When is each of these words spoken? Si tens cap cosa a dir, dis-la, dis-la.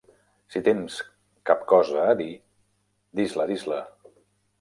Si 0.53 0.59
tens 0.67 0.95
cap 1.49 1.61
cosa 1.71 2.07
a 2.13 2.15
dir, 2.21 2.27
dis-la, 3.21 3.47
dis-la. 3.53 3.79